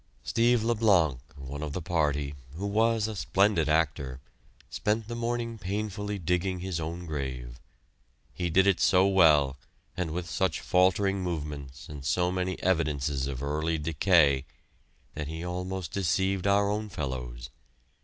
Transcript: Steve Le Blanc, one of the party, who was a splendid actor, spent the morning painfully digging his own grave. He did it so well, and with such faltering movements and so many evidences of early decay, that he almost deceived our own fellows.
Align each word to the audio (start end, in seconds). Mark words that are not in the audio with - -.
Steve 0.23 0.63
Le 0.63 0.73
Blanc, 0.73 1.19
one 1.35 1.61
of 1.61 1.73
the 1.73 1.79
party, 1.79 2.33
who 2.55 2.65
was 2.65 3.07
a 3.07 3.15
splendid 3.15 3.69
actor, 3.69 4.19
spent 4.67 5.07
the 5.07 5.13
morning 5.15 5.59
painfully 5.59 6.17
digging 6.17 6.59
his 6.59 6.79
own 6.79 7.05
grave. 7.05 7.59
He 8.33 8.49
did 8.49 8.65
it 8.65 8.79
so 8.79 9.05
well, 9.05 9.57
and 9.95 10.09
with 10.09 10.27
such 10.27 10.59
faltering 10.59 11.21
movements 11.21 11.87
and 11.87 12.03
so 12.03 12.31
many 12.31 12.59
evidences 12.63 13.27
of 13.27 13.43
early 13.43 13.77
decay, 13.77 14.45
that 15.13 15.27
he 15.27 15.45
almost 15.45 15.91
deceived 15.91 16.47
our 16.47 16.67
own 16.67 16.89
fellows. 16.89 17.51